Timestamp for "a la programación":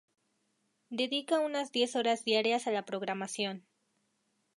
2.65-3.67